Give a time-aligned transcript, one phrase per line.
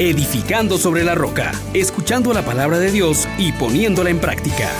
[0.00, 4.70] edificando sobre la roca, escuchando la palabra de Dios y poniéndola en práctica.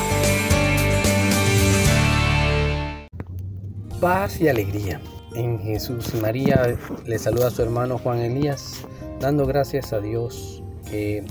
[4.00, 4.98] Paz y alegría.
[5.34, 6.74] En Jesús María
[7.04, 8.80] le saluda a su hermano Juan Elías,
[9.20, 11.22] dando gracias a Dios que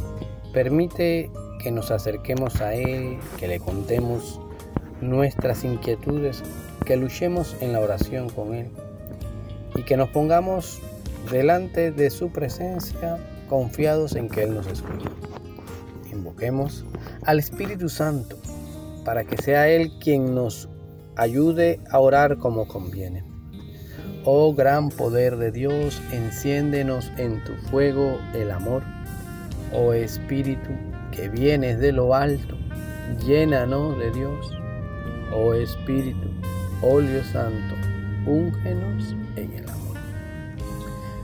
[0.53, 4.39] permite que nos acerquemos a Él, que le contemos
[5.01, 6.43] nuestras inquietudes,
[6.85, 8.67] que luchemos en la oración con Él
[9.73, 10.79] y que nos pongamos
[11.31, 13.17] delante de su presencia
[13.49, 15.09] confiados en que Él nos escucha.
[16.11, 16.85] Invoquemos
[17.23, 18.37] al Espíritu Santo
[19.03, 20.69] para que sea Él quien nos
[21.15, 23.23] ayude a orar como conviene.
[24.25, 28.83] Oh gran poder de Dios, enciéndenos en tu fuego el amor.
[29.73, 30.69] Oh Espíritu
[31.11, 32.57] que vienes de lo alto,
[33.25, 34.51] llénanos de Dios.
[35.33, 36.27] Oh Espíritu,
[36.81, 37.75] óleo santo,
[38.25, 39.97] úngenos en el amor.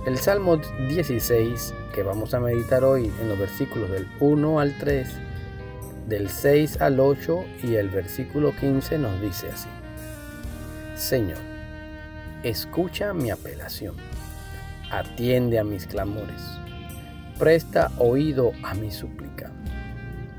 [0.08, 0.58] El Salmo
[0.90, 5.08] 16, que vamos a meditar hoy en los versículos del 1 al 3,
[6.10, 9.70] del 6 al 8 y el versículo 15 nos dice así.
[10.96, 11.38] Señor,
[12.44, 13.96] escucha mi apelación,
[14.92, 16.42] atiende a mis clamores,
[17.40, 19.52] presta oído a mi súplica,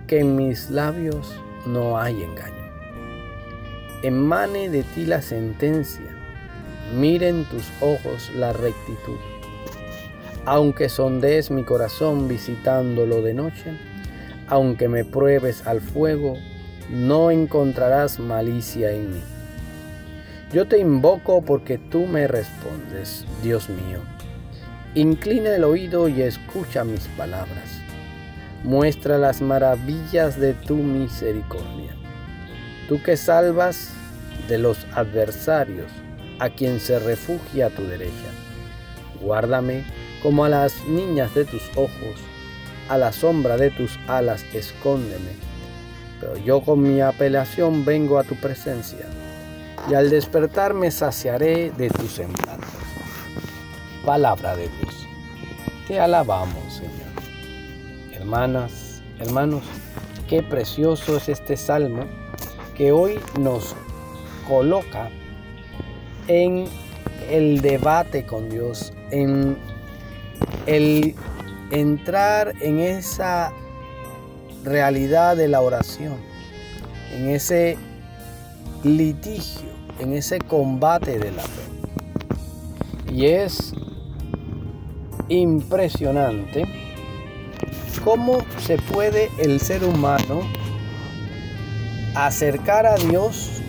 [0.07, 1.27] que en mis labios
[1.65, 2.71] no hay engaño.
[4.03, 6.15] Emane de ti la sentencia,
[6.95, 9.17] miren tus ojos la rectitud
[10.47, 13.77] aunque sondees mi corazón visitándolo de noche,
[14.47, 16.35] aunque me pruebes al fuego,
[16.89, 19.21] no encontrarás malicia en mí.
[20.53, 23.99] Yo te invoco porque tú me respondes, Dios mío.
[24.95, 27.81] Inclina el oído y escucha mis palabras.
[28.63, 31.97] Muestra las maravillas de tu misericordia.
[32.89, 33.91] Tú que salvas
[34.49, 35.91] de los adversarios
[36.39, 38.31] a quien se refugia a tu derecha.
[39.21, 42.17] Guárdame como a las niñas de tus ojos,
[42.89, 45.31] a la sombra de tus alas escóndeme.
[46.19, 49.07] Pero yo con mi apelación vengo a tu presencia,
[49.89, 52.67] y al despertar me saciaré de tus semblante.
[54.05, 55.07] Palabra de Dios.
[55.87, 56.91] Te alabamos, Señor.
[58.13, 59.63] Hermanas, hermanos,
[60.29, 62.05] qué precioso es este salmo
[62.77, 63.77] que hoy nos
[64.49, 65.09] coloca
[66.27, 66.65] en
[67.31, 69.57] el debate con Dios, en
[70.67, 71.15] el
[71.71, 73.53] entrar en esa
[74.65, 76.17] realidad de la oración,
[77.13, 77.77] en ese
[78.83, 79.69] litigio,
[80.01, 81.63] en ese combate de la fe.
[83.13, 83.73] Y es
[85.29, 86.65] impresionante
[88.05, 90.43] cómo se puede el ser humano
[92.15, 93.63] acercar a Dios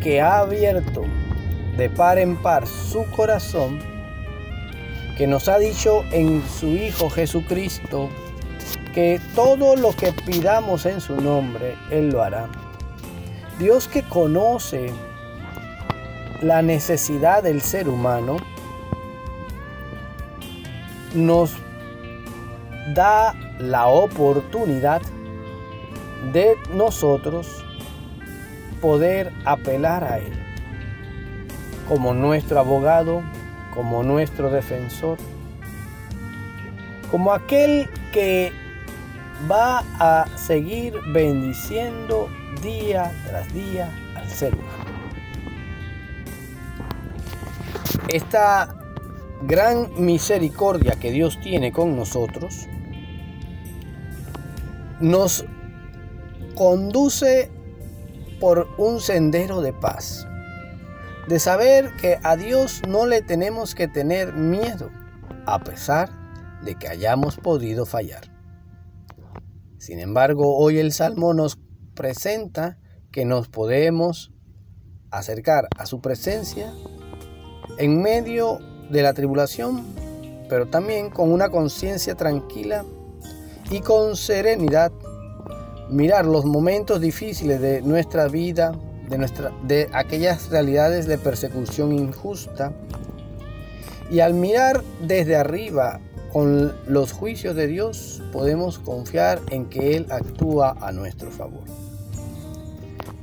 [0.00, 1.02] que ha abierto
[1.76, 3.91] de par en par su corazón
[5.16, 8.08] que nos ha dicho en su Hijo Jesucristo
[8.94, 12.48] que todo lo que pidamos en su nombre, Él lo hará.
[13.58, 14.92] Dios que conoce
[16.40, 18.36] la necesidad del ser humano,
[21.14, 21.52] nos
[22.94, 25.02] da la oportunidad
[26.32, 27.64] de nosotros
[28.80, 30.42] poder apelar a Él
[31.88, 33.22] como nuestro abogado,
[33.74, 35.18] como nuestro defensor,
[37.10, 38.52] como aquel que
[39.50, 42.28] va a seguir bendiciendo
[42.62, 44.84] día tras día al ser humano.
[48.08, 48.76] Esta
[49.42, 52.66] gran misericordia que Dios tiene con nosotros
[55.00, 55.44] nos
[56.54, 57.50] conduce
[58.38, 60.26] por un sendero de paz
[61.28, 64.90] de saber que a Dios no le tenemos que tener miedo,
[65.46, 66.10] a pesar
[66.64, 68.22] de que hayamos podido fallar.
[69.78, 71.58] Sin embargo, hoy el Salmo nos
[71.94, 72.78] presenta
[73.10, 74.32] que nos podemos
[75.10, 76.72] acercar a su presencia
[77.78, 78.58] en medio
[78.90, 79.84] de la tribulación,
[80.48, 82.84] pero también con una conciencia tranquila
[83.70, 84.92] y con serenidad,
[85.88, 88.72] mirar los momentos difíciles de nuestra vida
[89.12, 92.72] de, de aquellas realidades de persecución injusta.
[94.10, 96.00] Y al mirar desde arriba
[96.32, 101.64] con los juicios de Dios, podemos confiar en que Él actúa a nuestro favor.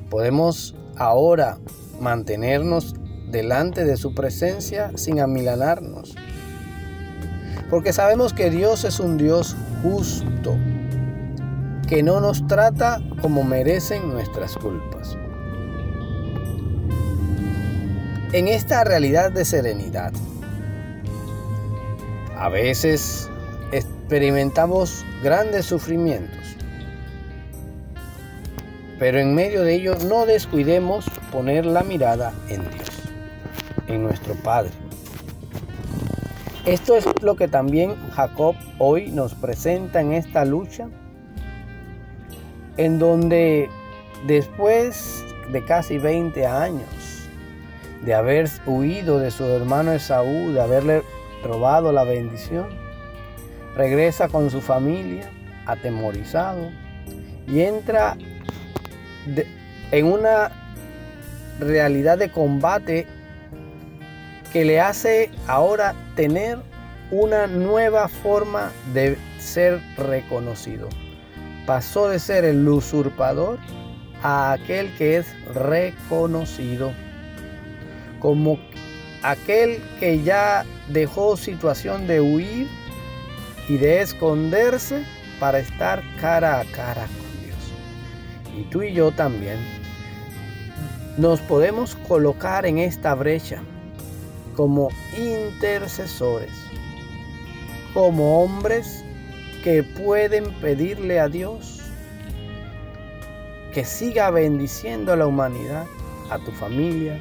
[0.08, 1.58] Podemos ahora
[2.00, 2.94] mantenernos
[3.30, 6.14] delante de su presencia sin amilanarnos.
[7.68, 10.56] Porque sabemos que Dios es un Dios justo,
[11.88, 15.16] que no nos trata como merecen nuestras culpas.
[18.32, 20.12] En esta realidad de serenidad.
[22.36, 23.28] A veces
[23.72, 26.38] experimentamos grandes sufrimientos.
[28.98, 32.90] Pero en medio de ello no descuidemos poner la mirada en Dios,
[33.88, 34.70] en nuestro Padre.
[36.66, 40.88] Esto es lo que también Jacob hoy nos presenta en esta lucha,
[42.76, 43.68] en donde
[44.26, 46.99] después de casi 20 años
[48.02, 51.02] de haber huido de su hermano Esaú, de haberle
[51.42, 52.66] robado la bendición,
[53.76, 55.30] regresa con su familia
[55.66, 56.70] atemorizado
[57.46, 58.16] y entra
[59.90, 60.50] en una
[61.58, 63.06] realidad de combate
[64.52, 66.58] que le hace ahora tener
[67.10, 70.88] una nueva forma de ser reconocido.
[71.66, 73.58] Pasó de ser el usurpador
[74.22, 76.92] a aquel que es reconocido
[78.20, 78.58] como
[79.22, 82.68] aquel que ya dejó situación de huir
[83.68, 85.04] y de esconderse
[85.38, 88.58] para estar cara a cara con Dios.
[88.58, 89.58] Y tú y yo también
[91.16, 93.62] nos podemos colocar en esta brecha
[94.56, 94.88] como
[95.18, 96.52] intercesores,
[97.94, 99.04] como hombres
[99.64, 101.80] que pueden pedirle a Dios
[103.72, 105.86] que siga bendiciendo a la humanidad,
[106.30, 107.20] a tu familia,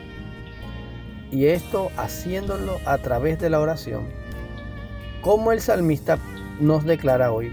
[1.32, 4.08] y esto haciéndolo a través de la oración.
[5.22, 6.18] Como el salmista
[6.60, 7.52] nos declara hoy,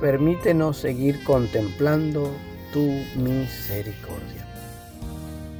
[0.00, 2.30] permítenos seguir contemplando
[2.72, 2.86] tu
[3.16, 4.46] misericordia.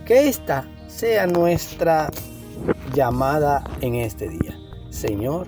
[0.05, 2.11] Que esta sea nuestra
[2.95, 4.59] llamada en este día.
[4.91, 5.47] Señor,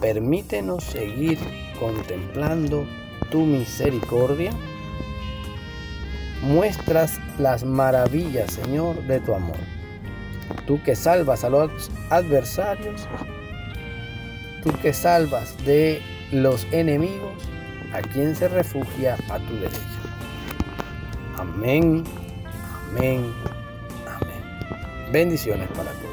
[0.00, 1.38] permítenos seguir
[1.78, 2.84] contemplando
[3.30, 4.52] tu misericordia.
[6.42, 9.77] Muestras las maravillas, Señor, de tu amor
[10.66, 13.06] tú que salvas a los adversarios,
[14.62, 16.02] tú que salvas de
[16.32, 17.34] los enemigos,
[17.92, 19.78] a quien se refugia a tu derecha.
[21.38, 22.04] Amén,
[22.90, 23.32] amén,
[24.06, 25.12] amén.
[25.12, 26.08] Bendiciones para todos.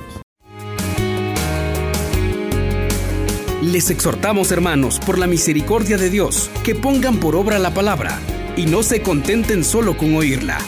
[3.62, 8.20] Les exhortamos, hermanos, por la misericordia de Dios, que pongan por obra la palabra
[8.56, 10.60] y no se contenten solo con oírla.